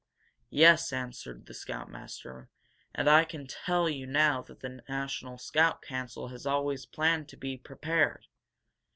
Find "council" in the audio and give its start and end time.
5.83-6.29